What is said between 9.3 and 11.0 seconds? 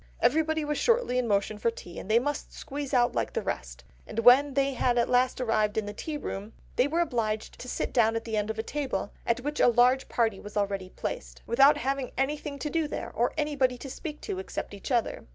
which a large party were already